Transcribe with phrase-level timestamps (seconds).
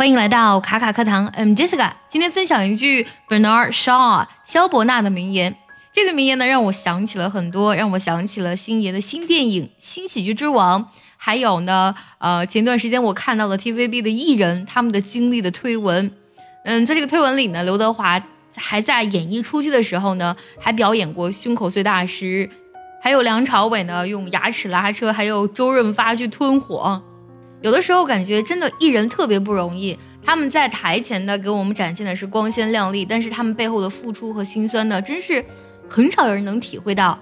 [0.00, 1.92] 欢迎来到卡卡课堂，I'm Jessica。
[2.08, 5.54] 今天分享一句 Bernard Shaw 肖伯纳的名言。
[5.92, 10.82] 这个名言呢，让我想起了很多，让我想起了星爷的新电影《新喜剧之王》，
[11.18, 16.10] 还有呢，呃，前段时间我看到的 TVB 的艺人他们的经历的推文。
[16.64, 18.18] 嗯，在这个推文里呢，刘德华
[18.56, 22.48] 还在演艺初期的时候呢，还表演过胸口碎大石，
[23.02, 27.02] 还有梁朝伟呢用牙齿拉车，还有周润发去吞火。
[27.62, 35.44] 有的时候感觉真的艺人特别不容易，他们在台前呢给我们展现的是光鲜亮丽，但是他们背后的付出和辛酸呢，真是
[35.88, 37.18] 很少有人能体会到。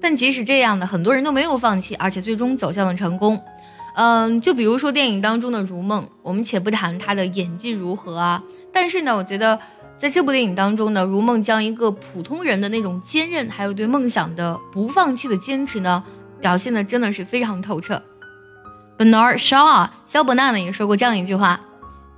[0.00, 3.40] 但即使这样的，很多人都没有放弃，而且最终走向了成功。
[3.94, 9.60] 嗯，就比如说电影当中的如梦，我们且不谈他的演技如何啊，但是呢，我觉得
[9.98, 16.02] 在这部电影当中呢，如梦将一个普通人的那种坚韧，还有对梦想的不放弃的坚持呢，
[16.40, 18.02] 表现的真的是非常透彻。
[19.01, 21.59] Bernard Shaw 肖伯纳呢也说过这样一句话：“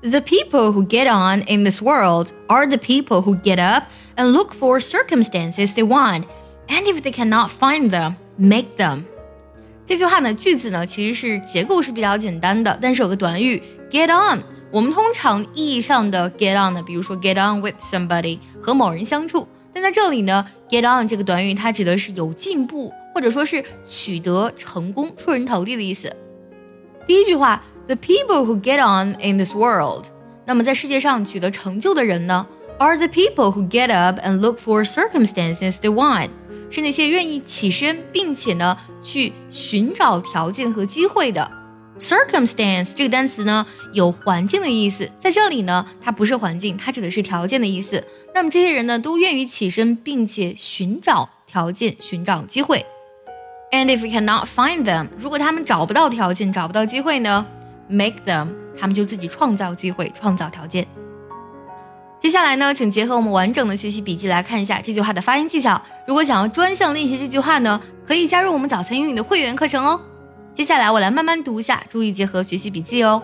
[0.02, 3.84] The people who get on in this world are the people who get up
[4.16, 6.24] and look for circumstances they want,
[6.68, 9.04] and if they cannot find them, make them。”
[9.86, 14.42] 这句话呢，句子呢其实是结构是比较简单的，但是有个短语 get on。
[14.72, 26.16] 我们通常意义上的 get on 呢，比如说 get on with somebody 和某人相处，但在这里呢，get on 这个短语它指的是有进步，或者说是取得成功、出人头地的意思。
[27.07, 30.07] 第一句话，the people who get on in this world，
[30.47, 32.47] 那么在世界上取得成就的人呢
[32.79, 36.31] ，are the people who get up and look for circumstances they want，
[36.71, 41.51] 是那些愿意起身并且呢去寻找条件和机会的。
[41.99, 48.03] circumstance 这个单词呢有环境的意思，在这里呢它不是环境，它指的是条件的意思。
[48.35, 52.85] 那么这些人呢都愿意起身并且寻找条件，寻找机会。
[53.74, 57.46] And if we cannot find them，如果他们找不到条件，找不到机会呢？
[57.88, 58.50] Make them，
[58.80, 60.88] 他们就自己创造机会，创造条件。
[62.20, 65.82] 接下来呢，请结合我们完整的学习笔记来看一下这句话的发音技巧。
[66.06, 70.02] 如果想要专项练习这句话呢，可以加入我们早餐英语的会员课程哦。
[70.54, 73.24] 接下来我来慢慢读一下，注意结合学习笔记哦。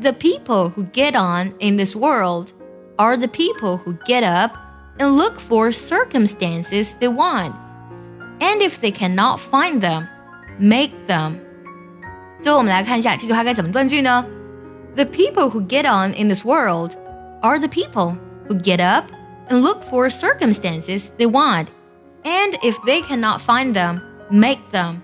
[0.00, 2.48] The people who get on in this world
[2.96, 4.52] are the people who get up
[4.98, 7.52] and look for circumstances they want.
[8.42, 10.06] And if they cannot find them,
[10.58, 11.38] make them.
[12.40, 14.24] 最后我们来看一下这句话该怎么断句呢？
[14.94, 16.92] The people who get on in this world
[17.42, 18.16] are the people
[18.48, 19.04] who get up
[19.48, 21.66] and look for circumstances they want.
[22.24, 24.00] And if they cannot find them,
[24.30, 25.02] make them.